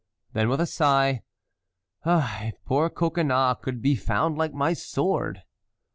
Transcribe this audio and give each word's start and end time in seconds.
Then 0.33 0.49
with 0.49 0.59
a 0.59 0.65
sigh, 0.65 1.21
"Ah! 2.05 2.45
if 2.45 2.55
poor 2.65 2.89
Coconnas 2.89 3.57
could 3.61 3.83
be 3.83 3.93
found 3.93 4.35
like 4.35 4.51
my 4.51 4.73
sword!" 4.73 5.43